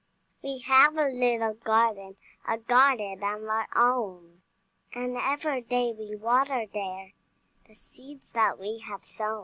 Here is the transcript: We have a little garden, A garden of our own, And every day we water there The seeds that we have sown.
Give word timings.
We 0.41 0.57
have 0.61 0.97
a 0.97 1.09
little 1.09 1.53
garden, 1.53 2.17
A 2.47 2.57
garden 2.57 3.19
of 3.23 3.43
our 3.43 3.67
own, 3.75 4.41
And 4.95 5.15
every 5.15 5.61
day 5.61 5.93
we 5.93 6.15
water 6.15 6.65
there 6.65 7.11
The 7.67 7.75
seeds 7.75 8.31
that 8.31 8.57
we 8.57 8.79
have 8.79 9.05
sown. 9.05 9.39